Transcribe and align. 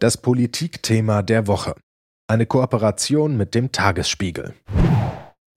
Das 0.00 0.16
Politikthema 0.16 1.22
der 1.22 1.48
Woche. 1.48 1.74
Eine 2.28 2.46
Kooperation 2.46 3.36
mit 3.36 3.56
dem 3.56 3.72
Tagesspiegel. 3.72 4.54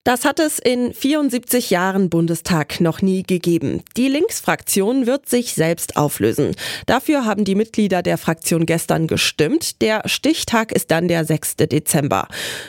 Das 0.03 0.25
hat 0.25 0.39
es 0.39 0.57
in 0.57 0.95
74 0.95 1.69
Jahren 1.69 2.09
Bundestag 2.09 2.81
noch 2.81 3.03
nie 3.03 3.21
gegeben. 3.21 3.83
Die 3.97 4.07
Linksfraktion 4.07 5.05
wird 5.05 5.29
sich 5.29 5.53
selbst 5.53 5.95
auflösen. 5.95 6.55
Dafür 6.87 7.23
haben 7.23 7.45
die 7.45 7.53
Mitglieder 7.53 8.01
der 8.01 8.17
Fraktion 8.17 8.65
gestern 8.65 9.05
gestimmt. 9.05 9.79
Der 9.79 10.01
Stichtag 10.07 10.71
ist 10.71 10.89
dann 10.89 11.07
der 11.07 11.23
6. 11.23 11.57
Dezember. 11.57 12.27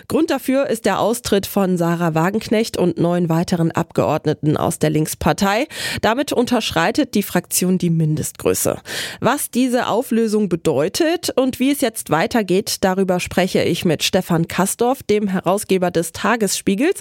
Grund 0.08 0.28
dafür 0.30 0.66
ist 0.66 0.84
der 0.84 1.00
Austritt 1.00 1.46
von 1.46 1.78
Sarah 1.78 2.14
Wagenknecht 2.14 2.76
und 2.76 2.98
neun 2.98 3.30
weiteren 3.30 3.70
Abgeordneten 3.70 4.58
aus 4.58 4.78
der 4.78 4.90
Linkspartei. 4.90 5.68
Damit 6.02 6.34
unterschreitet 6.34 7.14
die 7.14 7.22
Fraktion 7.22 7.78
die 7.78 7.88
Mindestgröße. 7.88 8.78
Was 9.20 9.50
diese 9.50 9.86
Auflösung 9.86 10.50
bedeutet 10.50 11.30
und 11.34 11.60
wie 11.60 11.70
es 11.70 11.80
jetzt 11.80 12.10
weitergeht, 12.10 12.76
darüber 12.82 13.20
spreche 13.20 13.62
ich 13.62 13.86
mit 13.86 14.02
Stefan 14.02 14.48
Kastorf, 14.48 15.02
dem 15.02 15.28
Herausgeber 15.28 15.90
des 15.90 16.12
Tagesspiegels. 16.12 17.00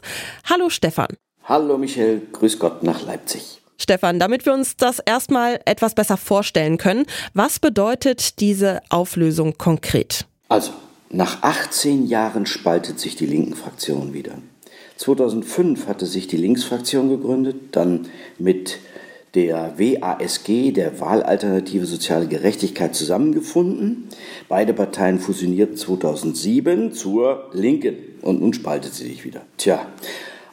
Hallo 0.50 0.70
Stefan. 0.70 1.08
Hallo 1.44 1.78
Michel, 1.78 2.22
grüß 2.32 2.60
Gott 2.60 2.84
nach 2.84 3.06
Leipzig. 3.06 3.62
Stefan, 3.78 4.20
damit 4.20 4.46
wir 4.46 4.54
uns 4.54 4.78
das 4.78 5.00
erstmal 5.00 5.60
etwas 5.66 5.96
besser 5.96 6.18
vorstellen 6.18 6.78
können, 6.78 7.06
was 7.34 7.60
bedeutet 7.60 8.40
diese 8.40 8.82
Auflösung 8.90 9.58
konkret? 9.58 10.26
Also, 10.50 10.72
nach 11.10 11.42
18 11.42 12.06
Jahren 12.08 12.46
spaltet 12.46 13.00
sich 13.00 13.16
die 13.16 13.26
linken 13.26 13.56
Fraktion 13.56 14.14
wieder. 14.14 14.34
2005 14.98 15.88
hatte 15.88 16.06
sich 16.06 16.28
die 16.28 16.38
Linksfraktion 16.38 17.10
gegründet, 17.10 17.56
dann 17.72 18.08
mit 18.38 18.78
der 19.34 19.76
WASG, 19.78 20.72
der 20.72 21.00
Wahlalternative 21.00 21.86
Soziale 21.86 22.28
Gerechtigkeit, 22.28 22.96
zusammengefunden. 22.96 24.10
Beide 24.50 24.74
Parteien 24.74 25.20
fusionierten 25.20 25.78
2007 25.78 26.94
zur 26.94 27.50
Linken 27.54 27.96
und 28.22 28.42
nun 28.42 28.54
spaltet 28.54 28.94
sie 28.94 29.08
sich 29.08 29.24
wieder. 29.24 29.42
Tja, 29.58 29.86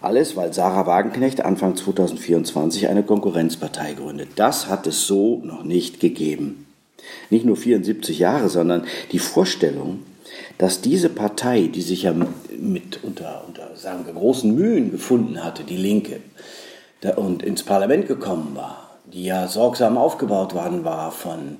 alles, 0.01 0.37
weil 0.37 0.53
Sarah 0.53 0.87
Wagenknecht 0.87 1.45
Anfang 1.45 1.75
2024 1.75 2.89
eine 2.89 3.03
Konkurrenzpartei 3.03 3.95
gründet. 3.95 4.29
Das 4.37 4.69
hat 4.69 4.87
es 4.87 5.07
so 5.07 5.43
noch 5.45 5.65
nicht 5.65 5.99
gegeben. 5.99 6.67
Nicht 7.31 7.45
nur 7.45 7.57
74 7.57 8.19
Jahre, 8.19 8.49
sondern 8.49 8.85
die 9.11 9.19
Vorstellung, 9.19 10.01
dass 10.57 10.81
diese 10.81 11.09
Partei, 11.09 11.63
die 11.67 11.83
sich 11.83 12.05
ja 12.05 12.13
mit 12.13 13.03
unter, 13.03 13.45
unter 13.47 13.71
sagen 13.77 14.07
wir, 14.07 14.13
großen 14.13 14.55
Mühen 14.55 14.93
gefunden 14.93 15.43
hatte, 15.43 15.65
die 15.65 15.77
Linke, 15.77 16.21
und 17.17 17.43
ins 17.43 17.63
Parlament 17.63 18.07
gekommen 18.07 18.53
war, 18.55 18.99
die 19.07 19.25
ja 19.25 19.49
sorgsam 19.49 19.97
aufgebaut 19.97 20.55
worden 20.55 20.85
war 20.85 21.13
von 21.13 21.59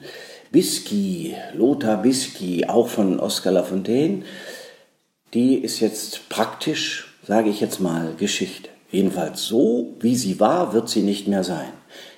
Bisky, 0.51 1.37
Lothar 1.55 1.99
Bisky, 1.99 2.67
auch 2.67 2.89
von 2.89 3.21
Oskar 3.21 3.53
Lafontaine, 3.53 4.23
die 5.35 5.57
ist 5.57 5.81
jetzt 5.81 6.29
praktisch, 6.29 7.19
sage 7.27 7.51
ich 7.51 7.61
jetzt 7.61 7.81
mal, 7.81 8.15
Geschichte. 8.19 8.71
Jedenfalls 8.91 9.45
so, 9.45 9.95
wie 10.01 10.17
sie 10.17 10.41
war, 10.41 10.73
wird 10.73 10.89
sie 10.89 11.03
nicht 11.03 11.29
mehr 11.29 11.45
sein. 11.45 11.73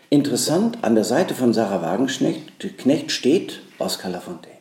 Interessant, 0.08 0.78
an 0.82 0.94
der 0.94 1.04
Seite 1.04 1.34
von 1.34 1.52
Sarah 1.52 1.82
Wagenknecht 1.82 3.10
steht 3.10 3.60
Oskar 3.78 4.10
Lafontaine. 4.10 4.56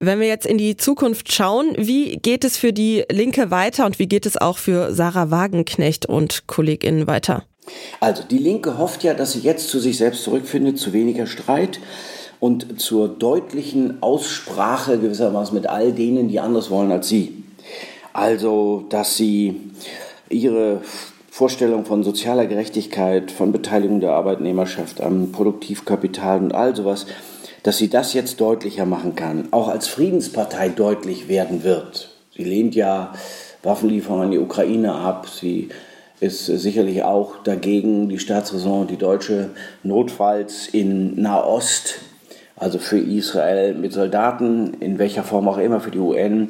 Wenn 0.00 0.20
wir 0.20 0.28
jetzt 0.28 0.46
in 0.46 0.58
die 0.58 0.76
Zukunft 0.76 1.32
schauen, 1.32 1.74
wie 1.76 2.16
geht 2.16 2.44
es 2.44 2.56
für 2.56 2.72
die 2.72 3.04
Linke 3.10 3.50
weiter 3.50 3.84
und 3.84 3.98
wie 3.98 4.06
geht 4.06 4.26
es 4.26 4.36
auch 4.36 4.56
für 4.58 4.94
Sarah 4.94 5.32
Wagenknecht 5.32 6.06
und 6.06 6.46
KollegInnen 6.46 7.08
weiter? 7.08 7.44
Also 8.00 8.22
die 8.22 8.38
Linke 8.38 8.78
hofft 8.78 9.04
ja, 9.04 9.14
dass 9.14 9.32
sie 9.32 9.40
jetzt 9.40 9.68
zu 9.68 9.78
sich 9.78 9.96
selbst 9.96 10.22
zurückfindet, 10.22 10.78
zu 10.78 10.92
weniger 10.92 11.26
Streit 11.26 11.80
und 12.40 12.80
zur 12.80 13.08
deutlichen 13.08 14.02
Aussprache 14.02 14.98
gewissermaßen 14.98 15.54
mit 15.54 15.68
all 15.68 15.92
denen, 15.92 16.28
die 16.28 16.40
anders 16.40 16.70
wollen 16.70 16.92
als 16.92 17.08
sie. 17.08 17.42
Also, 18.12 18.84
dass 18.88 19.16
sie 19.16 19.60
ihre 20.28 20.80
Vorstellung 21.30 21.84
von 21.84 22.02
sozialer 22.02 22.46
Gerechtigkeit, 22.46 23.30
von 23.30 23.52
Beteiligung 23.52 24.00
der 24.00 24.12
Arbeitnehmerschaft 24.12 25.00
am 25.00 25.30
Produktivkapital 25.30 26.38
und 26.40 26.54
all 26.54 26.74
sowas, 26.74 27.06
dass 27.62 27.78
sie 27.78 27.88
das 27.88 28.14
jetzt 28.14 28.40
deutlicher 28.40 28.86
machen 28.86 29.14
kann, 29.14 29.48
auch 29.52 29.68
als 29.68 29.88
Friedenspartei 29.88 30.68
deutlich 30.68 31.28
werden 31.28 31.64
wird. 31.64 32.10
Sie 32.34 32.44
lehnt 32.44 32.74
ja 32.74 33.12
Waffenlieferungen 33.62 34.24
an 34.26 34.30
die 34.30 34.38
Ukraine 34.38 34.94
ab, 34.94 35.28
sie 35.28 35.68
ist 36.20 36.46
sicherlich 36.46 37.02
auch 37.02 37.42
dagegen, 37.44 38.08
die 38.08 38.18
Staatsräson, 38.18 38.86
die 38.86 38.96
deutsche, 38.96 39.50
notfalls 39.82 40.68
in 40.68 41.20
Nahost, 41.20 42.00
also 42.56 42.78
für 42.78 42.98
Israel 42.98 43.74
mit 43.74 43.92
Soldaten, 43.92 44.74
in 44.80 44.98
welcher 44.98 45.22
Form 45.22 45.48
auch 45.48 45.58
immer, 45.58 45.80
für 45.80 45.90
die 45.90 45.98
UN 45.98 46.48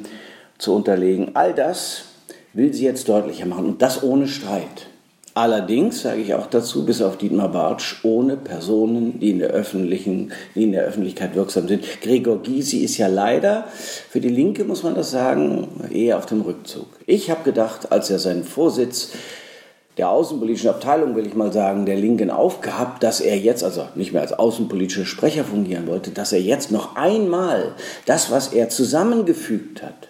zu 0.57 0.73
unterlegen. 0.73 1.35
All 1.35 1.53
das 1.53 2.05
will 2.53 2.73
sie 2.73 2.85
jetzt 2.85 3.07
deutlicher 3.07 3.45
machen 3.45 3.65
und 3.65 3.81
das 3.81 4.03
ohne 4.03 4.27
Streit. 4.27 4.87
Allerdings 5.35 6.01
sage 6.01 6.21
ich 6.21 6.33
auch 6.33 6.47
dazu, 6.47 6.85
bis 6.85 7.01
auf 7.01 7.17
Dietmar 7.17 7.49
Bartsch, 7.49 8.03
ohne 8.03 8.35
Personen, 8.35 9.19
die 9.19 9.29
in 9.29 9.39
der, 9.39 9.51
öffentlichen, 9.51 10.33
die 10.55 10.63
in 10.63 10.71
der 10.71 10.83
Öffentlichkeit 10.83 11.35
wirksam 11.35 11.67
sind. 11.67 11.85
Gregor 12.01 12.41
Gysi 12.41 12.79
ist 12.79 12.97
ja 12.97 13.07
leider, 13.07 13.65
für 14.09 14.19
die 14.19 14.29
Linke 14.29 14.65
muss 14.65 14.83
man 14.83 14.95
das 14.95 15.11
sagen, 15.11 15.67
eher 15.93 16.17
auf 16.17 16.25
dem 16.25 16.41
Rückzug. 16.41 16.87
Ich 17.05 17.29
habe 17.29 17.43
gedacht, 17.43 17.91
als 17.91 18.09
er 18.09 18.19
seinen 18.19 18.43
Vorsitz 18.43 19.11
der 19.97 20.09
außenpolitischen 20.09 20.69
Abteilung, 20.69 21.15
will 21.15 21.27
ich 21.27 21.35
mal 21.35 21.51
sagen, 21.51 21.85
der 21.85 21.97
Linken 21.97 22.29
aufgehabt, 22.29 23.03
dass 23.03 23.19
er 23.19 23.37
jetzt, 23.37 23.63
also 23.63 23.85
nicht 23.95 24.13
mehr 24.13 24.21
als 24.21 24.33
außenpolitischer 24.33 25.05
Sprecher 25.05 25.43
fungieren 25.43 25.87
wollte, 25.87 26.11
dass 26.11 26.31
er 26.31 26.41
jetzt 26.41 26.71
noch 26.71 26.95
einmal 26.95 27.73
das, 28.05 28.31
was 28.31 28.53
er 28.53 28.69
zusammengefügt 28.69 29.83
hat, 29.83 30.07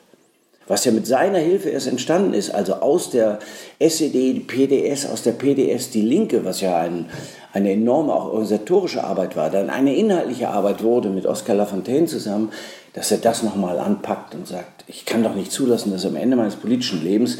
was 0.67 0.85
ja 0.85 0.91
mit 0.91 1.07
seiner 1.07 1.39
Hilfe 1.39 1.69
erst 1.69 1.87
entstanden 1.87 2.35
ist, 2.35 2.51
also 2.51 2.75
aus 2.75 3.09
der 3.09 3.39
SED, 3.79 4.33
die 4.33 4.39
PDS, 4.41 5.07
aus 5.07 5.23
der 5.23 5.31
PDS 5.31 5.89
die 5.89 6.03
Linke, 6.03 6.45
was 6.45 6.61
ja 6.61 6.77
ein, 6.77 7.09
eine 7.53 7.71
enorme 7.71 8.13
auch 8.13 8.25
organisatorische 8.25 9.03
Arbeit 9.03 9.35
war, 9.35 9.49
dann 9.49 9.71
eine 9.71 9.95
inhaltliche 9.95 10.49
Arbeit 10.49 10.83
wurde 10.83 11.09
mit 11.09 11.25
Oskar 11.25 11.55
Lafontaine 11.55 12.05
zusammen, 12.05 12.51
dass 12.93 13.09
er 13.11 13.17
das 13.17 13.41
nochmal 13.41 13.79
anpackt 13.79 14.35
und 14.35 14.47
sagt, 14.47 14.83
ich 14.87 15.05
kann 15.05 15.23
doch 15.23 15.33
nicht 15.33 15.51
zulassen, 15.51 15.91
dass 15.91 16.05
am 16.05 16.15
Ende 16.15 16.35
meines 16.35 16.55
politischen 16.55 17.03
Lebens 17.03 17.39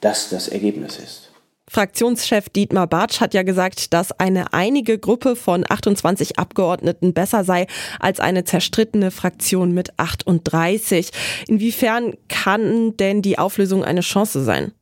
das 0.00 0.28
das 0.30 0.48
Ergebnis 0.48 0.98
ist. 0.98 1.27
Fraktionschef 1.70 2.48
Dietmar 2.48 2.86
Bartsch 2.86 3.20
hat 3.20 3.34
ja 3.34 3.42
gesagt, 3.42 3.92
dass 3.92 4.12
eine 4.12 4.52
einige 4.52 4.98
Gruppe 4.98 5.36
von 5.36 5.64
28 5.68 6.38
Abgeordneten 6.38 7.12
besser 7.12 7.44
sei 7.44 7.66
als 8.00 8.20
eine 8.20 8.44
zerstrittene 8.44 9.10
Fraktion 9.10 9.72
mit 9.72 9.90
38. 9.98 11.10
Inwiefern 11.46 12.14
kann 12.28 12.96
denn 12.96 13.22
die 13.22 13.38
Auflösung 13.38 13.84
eine 13.84 14.00
Chance 14.00 14.42
sein? 14.44 14.72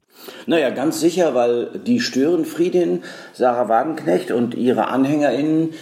Naja, 0.47 0.70
ganz 0.70 1.00
sicher, 1.00 1.34
weil 1.34 1.78
die 1.86 2.00
Störenfriedin 2.00 3.03
Sarah 3.32 3.68
Wagenknecht 3.68 4.30
und 4.30 4.54
ihre 4.54 4.88
AnhängerInnen 4.88 5.74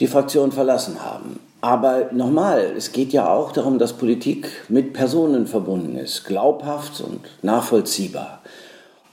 die 0.00 0.06
Fraktion 0.06 0.52
verlassen 0.52 1.02
haben. 1.04 1.38
Aber 1.60 2.10
nochmal, 2.12 2.74
es 2.76 2.92
geht 2.92 3.12
ja 3.12 3.28
auch 3.28 3.52
darum, 3.52 3.78
dass 3.78 3.94
Politik 3.94 4.50
mit 4.68 4.92
Personen 4.92 5.46
verbunden 5.46 5.96
ist, 5.96 6.24
glaubhaft 6.24 7.00
und 7.00 7.20
nachvollziehbar. 7.42 8.42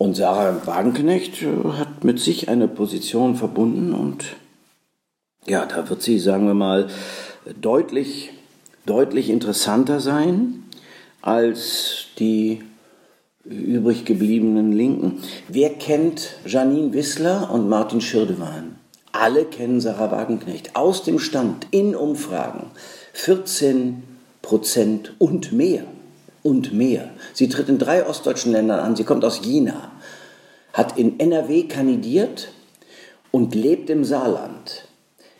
Und 0.01 0.15
Sarah 0.15 0.65
Wagenknecht 0.65 1.43
äh, 1.43 1.73
hat 1.77 2.03
mit 2.03 2.19
sich 2.19 2.49
eine 2.49 2.67
Position 2.67 3.35
verbunden 3.35 3.93
und 3.93 4.35
ja, 5.45 5.67
da 5.67 5.91
wird 5.91 6.01
sie, 6.01 6.17
sagen 6.17 6.47
wir 6.47 6.55
mal, 6.55 6.87
deutlich, 7.61 8.31
deutlich 8.87 9.29
interessanter 9.29 9.99
sein 9.99 10.63
als 11.21 12.05
die 12.17 12.63
übrig 13.45 14.03
gebliebenen 14.03 14.71
Linken. 14.71 15.21
Wer 15.47 15.69
kennt 15.69 16.31
Janine 16.47 16.93
Wissler 16.93 17.51
und 17.51 17.69
Martin 17.69 18.01
Schirdewan? 18.01 18.77
Alle 19.11 19.45
kennen 19.45 19.81
Sarah 19.81 20.09
Wagenknecht 20.09 20.75
aus 20.75 21.03
dem 21.03 21.19
Stand 21.19 21.67
in 21.69 21.95
Umfragen. 21.95 22.71
14 23.13 24.01
Prozent 24.41 25.13
und 25.19 25.51
mehr 25.51 25.83
und 26.43 26.73
mehr. 26.73 27.09
Sie 27.33 27.49
tritt 27.49 27.69
in 27.69 27.77
drei 27.77 28.07
ostdeutschen 28.07 28.51
Ländern 28.51 28.79
an. 28.79 28.95
Sie 28.95 29.03
kommt 29.03 29.23
aus 29.23 29.41
Jena, 29.43 29.90
hat 30.73 30.97
in 30.97 31.19
NRW 31.19 31.63
kandidiert 31.63 32.49
und 33.31 33.55
lebt 33.55 33.89
im 33.89 34.03
Saarland. 34.03 34.87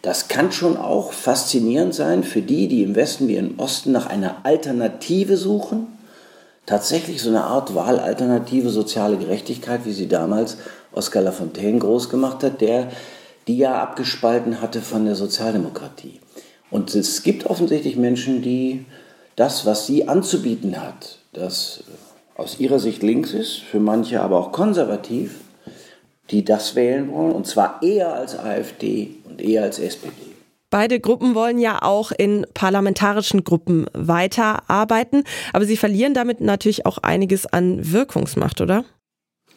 Das 0.02 0.28
kann 0.28 0.52
schon 0.52 0.78
auch 0.78 1.14
faszinierend 1.14 1.94
sein 1.94 2.24
für 2.24 2.42
die, 2.42 2.68
die 2.68 2.84
im 2.84 2.96
Westen 2.96 3.28
wie 3.28 3.36
im 3.36 3.60
Osten 3.60 3.92
nach 3.92 4.08
einer 4.08 4.46
Alternative 4.46 5.38
suchen. 5.38 5.88
Tatsächlich 6.66 7.22
so 7.22 7.30
eine 7.30 7.44
Art 7.44 7.76
Wahlalternative 7.76 8.70
soziale 8.70 9.18
Gerechtigkeit, 9.18 9.82
wie 9.86 9.92
sie 9.92 10.08
damals 10.08 10.58
Oskar 10.92 11.22
Lafontaine 11.22 11.80
groß 11.80 12.10
gemacht 12.10 12.44
hat, 12.44 12.62
der 12.62 12.90
die 13.48 13.58
ja 13.58 13.82
abgespalten 13.82 14.62
hatte 14.62 14.82
von 14.82 15.06
der 15.06 15.16
Sozialdemokratie. 15.16 16.20
Und 16.70 16.96
es 16.96 17.24
gibt 17.24 17.46
offensichtlich 17.46 17.96
Menschen, 17.96 18.42
die 18.42 18.86
das, 19.36 19.66
was 19.66 19.86
sie 19.88 20.08
anzubieten 20.08 20.82
hat, 20.82 21.18
das 21.34 21.84
aus 22.42 22.60
ihrer 22.60 22.80
Sicht 22.80 23.04
links 23.04 23.34
ist, 23.34 23.60
für 23.60 23.80
manche 23.80 24.22
aber 24.22 24.38
auch 24.38 24.52
konservativ, 24.52 25.36
die 26.30 26.44
das 26.44 26.76
wählen 26.76 27.12
wollen, 27.12 27.32
und 27.32 27.48
zwar 27.48 27.82
eher 27.84 28.14
als 28.14 28.38
AfD 28.38 29.16
und 29.26 29.42
eher 29.42 29.64
als 29.64 29.80
SPD. 29.80 30.12
Beide 30.70 31.02
Gruppen 31.02 31.36
wollen 31.36 31.60
ja 31.60 31.82
auch 31.82 32.12
in 32.12 32.48
parlamentarischen 32.54 33.44
Gruppen 33.44 33.88
weiterarbeiten, 33.94 35.26
aber 35.52 35.66
sie 35.66 35.76
verlieren 35.76 36.14
damit 36.14 36.40
natürlich 36.40 36.86
auch 36.86 36.98
einiges 37.00 37.46
an 37.46 37.92
Wirkungsmacht, 37.92 38.62
oder? 38.62 38.86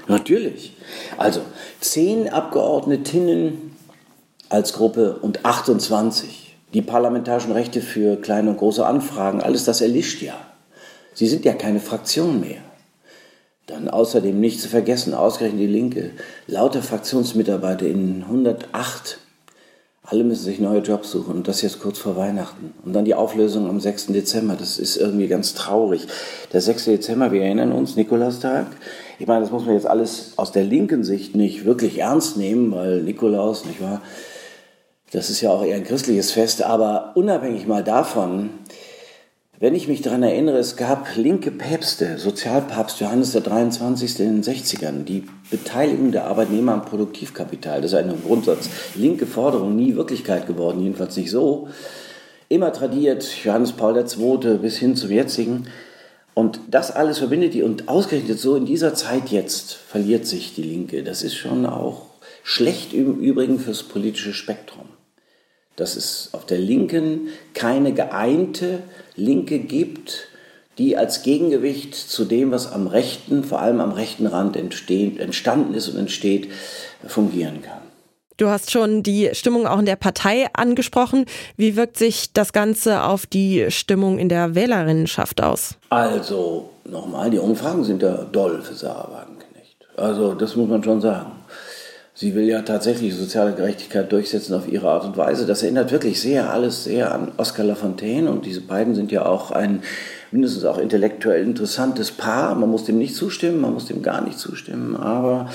Natürlich. 0.08 0.76
Also 1.16 1.40
zehn 1.80 2.28
Abgeordnetinnen 2.28 3.76
als 4.48 4.72
Gruppe 4.72 5.18
und 5.22 5.44
28. 5.44 6.56
Die 6.74 6.82
parlamentarischen 6.82 7.52
Rechte 7.52 7.80
für 7.80 8.16
kleine 8.16 8.50
und 8.50 8.58
große 8.58 8.84
Anfragen, 8.84 9.40
alles 9.40 9.64
das 9.64 9.80
erlischt 9.80 10.20
ja. 10.20 10.34
Sie 11.14 11.28
sind 11.28 11.44
ja 11.44 11.52
keine 11.52 11.78
Fraktion 11.78 12.40
mehr. 12.40 12.58
Dann 13.66 13.88
außerdem 13.88 14.38
nicht 14.38 14.60
zu 14.60 14.68
vergessen, 14.68 15.14
ausgerechnet 15.14 15.60
die 15.60 15.66
Linke, 15.66 16.10
lauter 16.46 16.82
Fraktionsmitarbeiter 16.82 17.86
in 17.86 18.22
108. 18.24 19.18
Alle 20.06 20.22
müssen 20.22 20.44
sich 20.44 20.60
neue 20.60 20.80
Jobs 20.80 21.10
suchen 21.10 21.36
und 21.36 21.48
das 21.48 21.62
jetzt 21.62 21.80
kurz 21.80 21.98
vor 21.98 22.14
Weihnachten. 22.14 22.74
Und 22.84 22.92
dann 22.92 23.06
die 23.06 23.14
Auflösung 23.14 23.66
am 23.66 23.80
6. 23.80 24.08
Dezember, 24.08 24.54
das 24.54 24.78
ist 24.78 24.98
irgendwie 24.98 25.28
ganz 25.28 25.54
traurig. 25.54 26.06
Der 26.52 26.60
6. 26.60 26.84
Dezember, 26.84 27.32
wir 27.32 27.40
erinnern 27.40 27.72
uns, 27.72 27.96
Nikolaustag. 27.96 28.66
Ich 29.18 29.26
meine, 29.26 29.40
das 29.40 29.50
muss 29.50 29.64
man 29.64 29.74
jetzt 29.74 29.86
alles 29.86 30.34
aus 30.36 30.52
der 30.52 30.64
linken 30.64 31.02
Sicht 31.04 31.34
nicht 31.34 31.64
wirklich 31.64 32.00
ernst 32.00 32.36
nehmen, 32.36 32.70
weil 32.72 33.02
Nikolaus, 33.02 33.64
nicht 33.64 33.80
wahr, 33.80 34.02
das 35.10 35.30
ist 35.30 35.40
ja 35.40 35.50
auch 35.50 35.64
eher 35.64 35.76
ein 35.76 35.84
christliches 35.84 36.32
Fest, 36.32 36.62
aber 36.62 37.12
unabhängig 37.14 37.66
mal 37.66 37.82
davon, 37.82 38.50
wenn 39.64 39.74
ich 39.74 39.88
mich 39.88 40.02
daran 40.02 40.22
erinnere, 40.22 40.58
es 40.58 40.76
gab 40.76 41.16
linke 41.16 41.50
Päpste, 41.50 42.18
Sozialpapst 42.18 43.00
Johannes 43.00 43.32
der 43.32 43.40
23. 43.40 44.20
in 44.20 44.42
den 44.42 44.44
60ern, 44.44 45.04
die 45.04 45.24
Beteiligung 45.50 46.12
der 46.12 46.26
Arbeitnehmer 46.26 46.74
am 46.74 46.84
Produktivkapital, 46.84 47.80
das 47.80 47.92
ist 47.92 47.96
eine 47.96 48.12
Grundsatz, 48.12 48.68
linke 48.94 49.24
Forderung, 49.24 49.74
nie 49.74 49.96
Wirklichkeit 49.96 50.46
geworden, 50.46 50.82
jedenfalls 50.82 51.16
nicht 51.16 51.30
so. 51.30 51.68
Immer 52.50 52.74
tradiert, 52.74 53.26
Johannes 53.42 53.72
Paul 53.72 53.96
II. 53.96 54.58
bis 54.58 54.76
hin 54.76 54.96
zum 54.96 55.10
jetzigen. 55.10 55.64
Und 56.34 56.60
das 56.70 56.90
alles 56.90 57.16
verbindet 57.20 57.54
die 57.54 57.62
und 57.62 57.88
ausgerechnet 57.88 58.38
so 58.38 58.56
in 58.56 58.66
dieser 58.66 58.92
Zeit 58.92 59.30
jetzt 59.30 59.72
verliert 59.72 60.26
sich 60.26 60.54
die 60.54 60.62
Linke. 60.62 61.02
Das 61.02 61.22
ist 61.22 61.36
schon 61.36 61.64
auch 61.64 62.02
schlecht 62.42 62.92
im 62.92 63.18
Übrigen 63.18 63.58
fürs 63.58 63.82
politische 63.82 64.34
Spektrum 64.34 64.88
dass 65.76 65.96
es 65.96 66.30
auf 66.32 66.46
der 66.46 66.58
Linken 66.58 67.28
keine 67.54 67.92
geeinte 67.92 68.80
Linke 69.16 69.58
gibt, 69.58 70.28
die 70.78 70.96
als 70.96 71.22
Gegengewicht 71.22 71.94
zu 71.94 72.24
dem, 72.24 72.50
was 72.50 72.70
am 72.70 72.86
rechten, 72.86 73.44
vor 73.44 73.60
allem 73.60 73.80
am 73.80 73.92
rechten 73.92 74.26
Rand 74.26 74.56
entstanden 74.56 75.74
ist 75.74 75.88
und 75.88 75.98
entsteht, 75.98 76.50
fungieren 77.06 77.62
kann. 77.62 77.84
Du 78.36 78.48
hast 78.48 78.72
schon 78.72 79.04
die 79.04 79.30
Stimmung 79.32 79.68
auch 79.68 79.78
in 79.78 79.86
der 79.86 79.94
Partei 79.94 80.48
angesprochen. 80.54 81.24
Wie 81.56 81.76
wirkt 81.76 81.96
sich 81.96 82.32
das 82.32 82.52
Ganze 82.52 83.04
auf 83.04 83.26
die 83.26 83.70
Stimmung 83.70 84.18
in 84.18 84.28
der 84.28 84.56
Wählerinnenschaft 84.56 85.40
aus? 85.40 85.76
Also, 85.90 86.70
nochmal, 86.84 87.30
die 87.30 87.38
Umfragen 87.38 87.84
sind 87.84 88.02
ja 88.02 88.24
doll 88.24 88.60
für 88.62 88.74
Sarah 88.74 89.08
Wagenknecht. 89.12 89.86
Also, 89.96 90.34
das 90.34 90.56
muss 90.56 90.68
man 90.68 90.82
schon 90.82 91.00
sagen. 91.00 91.30
Sie 92.16 92.36
will 92.36 92.44
ja 92.44 92.62
tatsächlich 92.62 93.12
soziale 93.12 93.54
Gerechtigkeit 93.54 94.12
durchsetzen 94.12 94.54
auf 94.54 94.68
ihre 94.68 94.88
Art 94.88 95.04
und 95.04 95.16
Weise. 95.16 95.46
Das 95.46 95.64
erinnert 95.64 95.90
wirklich 95.90 96.20
sehr 96.20 96.50
alles 96.50 96.84
sehr 96.84 97.12
an 97.12 97.32
Oscar 97.38 97.64
Lafontaine 97.64 98.30
und 98.30 98.46
diese 98.46 98.60
beiden 98.60 98.94
sind 98.94 99.10
ja 99.10 99.26
auch 99.26 99.50
ein 99.50 99.82
mindestens 100.30 100.64
auch 100.64 100.78
intellektuell 100.78 101.42
interessantes 101.42 102.12
Paar. 102.12 102.54
Man 102.54 102.70
muss 102.70 102.84
dem 102.84 102.98
nicht 102.98 103.16
zustimmen, 103.16 103.60
man 103.60 103.74
muss 103.74 103.86
dem 103.86 104.02
gar 104.02 104.22
nicht 104.22 104.38
zustimmen, 104.38 104.94
aber 104.94 105.50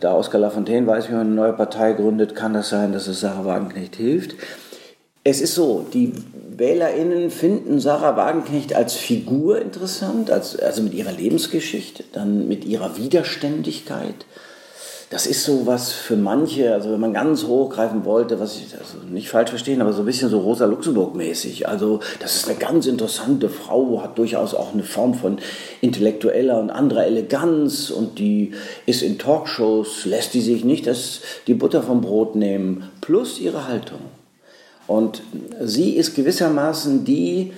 da 0.00 0.14
Oscar 0.14 0.40
Lafontaine 0.40 0.88
weiß, 0.88 1.08
wie 1.08 1.12
man 1.12 1.26
eine 1.26 1.36
neue 1.36 1.52
Partei 1.52 1.92
gründet, 1.92 2.34
kann 2.34 2.52
das 2.52 2.68
sein, 2.68 2.92
dass 2.92 3.06
es 3.06 3.20
Sarah 3.20 3.44
Wagenknecht 3.44 3.94
hilft. 3.94 4.34
Es 5.22 5.40
ist 5.40 5.54
so, 5.54 5.86
die 5.92 6.14
WählerInnen 6.56 7.30
finden 7.30 7.78
Sarah 7.78 8.16
Wagenknecht 8.16 8.74
als 8.74 8.94
Figur 8.94 9.60
interessant, 9.60 10.32
als, 10.32 10.58
also 10.58 10.82
mit 10.82 10.94
ihrer 10.94 11.12
Lebensgeschichte, 11.12 12.04
dann 12.12 12.48
mit 12.48 12.64
ihrer 12.64 12.96
Widerständigkeit, 12.96 14.14
das 15.10 15.26
ist 15.26 15.42
so 15.42 15.66
was 15.66 15.90
für 15.90 16.14
manche, 16.14 16.72
also 16.72 16.92
wenn 16.92 17.00
man 17.00 17.12
ganz 17.12 17.42
hochgreifen 17.42 18.04
wollte, 18.04 18.38
was 18.38 18.56
ich 18.58 18.72
also 18.78 18.98
nicht 19.10 19.28
falsch 19.28 19.50
verstehen, 19.50 19.82
aber 19.82 19.92
so 19.92 20.02
ein 20.02 20.06
bisschen 20.06 20.30
so 20.30 20.38
Rosa 20.38 20.66
Luxemburg-mäßig. 20.66 21.68
Also 21.68 21.98
das 22.20 22.36
ist 22.36 22.48
eine 22.48 22.56
ganz 22.56 22.86
interessante 22.86 23.48
Frau, 23.48 24.02
hat 24.04 24.18
durchaus 24.18 24.54
auch 24.54 24.72
eine 24.72 24.84
Form 24.84 25.14
von 25.14 25.38
intellektueller 25.80 26.60
und 26.60 26.70
anderer 26.70 27.06
Eleganz 27.06 27.90
und 27.90 28.20
die 28.20 28.52
ist 28.86 29.02
in 29.02 29.18
Talkshows, 29.18 30.04
lässt 30.04 30.32
die 30.32 30.40
sich 30.40 30.64
nicht 30.64 30.86
das, 30.86 31.22
die 31.48 31.54
Butter 31.54 31.82
vom 31.82 32.02
Brot 32.02 32.36
nehmen, 32.36 32.84
plus 33.00 33.40
ihre 33.40 33.66
Haltung. 33.66 33.98
Und 34.86 35.22
sie 35.60 35.96
ist 35.96 36.14
gewissermaßen 36.14 37.04
die 37.04 37.52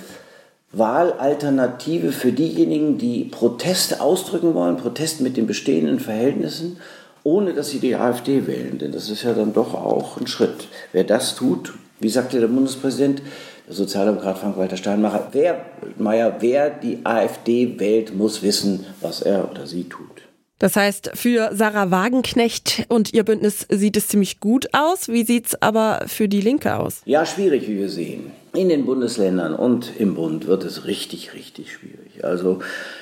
Wahlalternative 0.72 2.12
für 2.12 2.32
diejenigen, 2.32 2.96
die 2.96 3.24
Proteste 3.24 4.00
ausdrücken 4.00 4.54
wollen, 4.54 4.78
Protest 4.78 5.20
mit 5.20 5.36
den 5.36 5.46
bestehenden 5.46 6.00
Verhältnissen 6.00 6.78
ohne 7.24 7.54
dass 7.54 7.70
sie 7.70 7.78
die 7.78 7.94
AfD 7.94 8.46
wählen. 8.46 8.78
Denn 8.78 8.92
das 8.92 9.10
ist 9.10 9.22
ja 9.22 9.32
dann 9.32 9.52
doch 9.52 9.74
auch 9.74 10.16
ein 10.18 10.26
Schritt. 10.26 10.68
Wer 10.92 11.04
das 11.04 11.34
tut, 11.34 11.72
wie 12.00 12.08
sagte 12.08 12.40
der 12.40 12.48
Bundespräsident, 12.48 13.22
der 13.66 13.74
Sozialdemokrat 13.74 14.38
Frank-Walter 14.38 14.76
Steinmeier, 14.76 15.28
wer, 15.32 15.64
Meier, 15.98 16.36
wer 16.40 16.70
die 16.70 16.98
AfD 17.04 17.78
wählt, 17.78 18.14
muss 18.14 18.42
wissen, 18.42 18.86
was 19.00 19.22
er 19.22 19.50
oder 19.50 19.66
sie 19.66 19.84
tut. 19.84 20.22
Das 20.58 20.76
heißt, 20.76 21.10
für 21.14 21.50
Sarah 21.52 21.90
Wagenknecht 21.90 22.84
und 22.88 23.12
ihr 23.12 23.24
Bündnis 23.24 23.66
sieht 23.68 23.96
es 23.96 24.06
ziemlich 24.06 24.38
gut 24.38 24.68
aus. 24.72 25.08
Wie 25.08 25.24
sieht 25.24 25.46
es 25.46 25.60
aber 25.60 26.04
für 26.06 26.28
die 26.28 26.40
Linke 26.40 26.76
aus? 26.76 27.02
Ja, 27.04 27.26
schwierig, 27.26 27.66
wie 27.66 27.78
wir 27.78 27.88
sehen. 27.88 28.30
In 28.54 28.68
den 28.68 28.84
Bundesländern 28.84 29.56
und 29.56 29.90
im 29.98 30.14
Bund 30.14 30.46
wird 30.46 30.62
es 30.62 30.86
richtig, 30.86 31.34
richtig 31.34 31.72
schwierig. 31.72 32.24
Also 32.24 32.60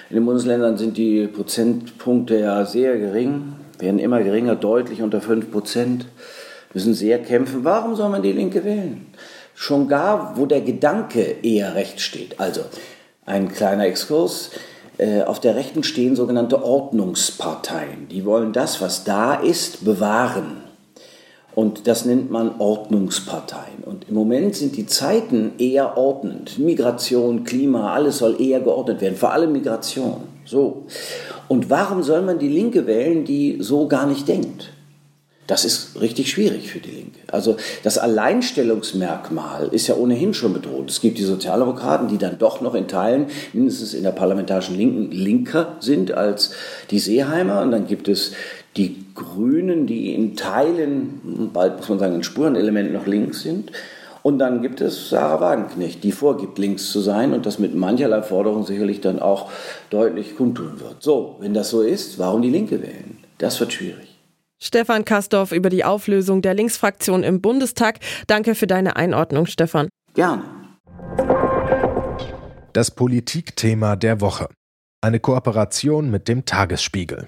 in 0.08 0.17
den 0.17 0.25
Bundesländern 0.25 0.78
sind 0.78 0.96
die 0.96 1.26
Prozentpunkte 1.26 2.38
ja 2.38 2.64
sehr 2.64 2.96
gering 2.96 3.56
werden 3.81 3.99
immer 3.99 4.23
geringer, 4.23 4.56
deutlich 4.56 5.03
unter 5.03 5.21
5 5.21 5.50
Prozent, 5.50 6.06
müssen 6.75 6.94
sehr 6.94 7.19
kämpfen. 7.21 7.65
Warum 7.65 7.97
soll 7.97 8.09
man 8.09 8.23
die 8.23 8.32
Linke 8.32 8.65
wählen? 8.65 9.06
Schon 9.55 9.88
gar, 9.88 10.37
wo 10.37 10.47
der 10.47 10.61
Gedanke 10.61 11.37
eher 11.43 11.75
rechts 11.75 12.03
steht. 12.03 12.41
Also 12.41 12.62
ein 13.27 13.53
kleiner 13.53 13.87
Exkurs. 13.87 14.50
Äh, 14.99 15.23
auf 15.23 15.41
der 15.41 15.55
Rechten 15.56 15.82
stehen 15.82 16.17
sogenannte 16.17 16.62
Ordnungsparteien. 16.62 18.09
Die 18.09 18.25
wollen 18.25 18.53
das, 18.53 18.81
was 18.81 19.05
da 19.05 19.35
ist, 19.35 19.85
bewahren. 19.85 20.62
Und 21.55 21.87
das 21.87 22.05
nennt 22.05 22.31
man 22.31 22.61
Ordnungsparteien. 22.61 23.82
Und 23.85 24.09
im 24.09 24.15
Moment 24.15 24.55
sind 24.55 24.77
die 24.77 24.87
Zeiten 24.87 25.53
eher 25.59 25.97
ordnend. 25.97 26.59
Migration, 26.59 27.44
Klima, 27.44 27.93
alles 27.93 28.19
soll 28.19 28.41
eher 28.41 28.60
geordnet 28.60 29.01
werden, 29.01 29.17
vor 29.17 29.32
allem 29.32 29.53
Migration. 29.53 30.22
So. 30.44 30.87
Und 31.51 31.69
warum 31.69 32.05
soll 32.05 32.23
man 32.23 32.39
die 32.39 32.47
Linke 32.47 32.87
wählen, 32.87 33.25
die 33.25 33.57
so 33.59 33.89
gar 33.89 34.07
nicht 34.07 34.29
denkt? 34.29 34.71
Das 35.49 35.65
ist 35.65 36.01
richtig 36.01 36.31
schwierig 36.31 36.71
für 36.71 36.79
die 36.79 36.93
Linke. 36.93 37.19
Also 37.27 37.57
das 37.83 37.99
Alleinstellungsmerkmal 37.99 39.67
ist 39.73 39.89
ja 39.89 39.97
ohnehin 39.97 40.33
schon 40.33 40.53
bedroht. 40.53 40.89
Es 40.89 41.01
gibt 41.01 41.19
die 41.19 41.25
Sozialdemokraten, 41.25 42.07
die 42.07 42.19
dann 42.19 42.39
doch 42.39 42.61
noch 42.61 42.77
in 42.77 42.87
Teilen, 42.87 43.27
mindestens 43.53 43.95
in 43.95 44.05
der 44.05 44.13
parlamentarischen 44.13 44.77
Linken, 44.77 45.11
linker 45.11 45.75
sind 45.81 46.13
als 46.13 46.53
die 46.93 47.01
Seeheimer. 47.01 47.63
Und 47.63 47.73
dann 47.73 47.89
gibt 47.89 48.07
es 48.07 48.31
die 48.77 49.07
Grünen, 49.17 49.89
die 49.89 50.15
in 50.15 50.37
Teilen, 50.37 51.51
bald 51.53 51.79
muss 51.79 51.89
man 51.89 51.99
sagen, 51.99 52.15
in 52.15 52.23
Spurenelementen 52.23 52.95
noch 52.95 53.09
links 53.09 53.43
sind. 53.43 53.73
Und 54.22 54.39
dann 54.39 54.62
gibt 54.62 54.81
es 54.81 55.08
Sarah 55.10 55.41
Wagenknecht, 55.41 56.05
die 56.05 56.12
vorgibt, 56.12 56.58
links 56.58 56.91
zu 56.91 57.00
sein 57.00 57.32
und 57.32 57.46
das 57.46 57.58
mit 57.58 57.74
mancherlei 57.74 58.22
Forderungen 58.22 58.65
sicherlich 58.65 59.00
dann 59.00 59.19
auch 59.19 59.50
deutlich 59.89 60.36
kundtun 60.36 60.81
wird. 60.81 61.03
So, 61.03 61.36
wenn 61.41 61.55
das 61.55 61.70
so 61.70 61.82
ist, 61.82 62.19
warum 62.19 62.43
die 62.43 62.50
Linke 62.50 62.82
wählen? 62.82 63.19
Das 63.39 63.58
wird 63.60 63.72
schwierig. 63.72 64.19
Stefan 64.62 65.06
Kastorf 65.06 65.53
über 65.53 65.70
die 65.70 65.84
Auflösung 65.84 66.43
der 66.43 66.53
Linksfraktion 66.53 67.22
im 67.22 67.41
Bundestag. 67.41 67.98
Danke 68.27 68.55
für 68.55 68.67
deine 68.67 68.96
Einordnung, 68.96 69.46
Stefan. 69.46 69.89
Gerne. 70.15 70.43
Das 72.74 72.91
Politikthema 72.91 73.96
der 73.96 74.20
Woche. 74.20 74.48
Eine 75.00 75.19
Kooperation 75.19 76.10
mit 76.10 76.29
dem 76.29 76.44
Tagesspiegel. 76.44 77.27